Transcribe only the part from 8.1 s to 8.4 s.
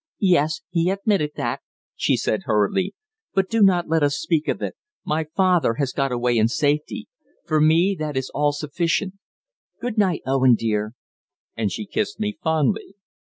is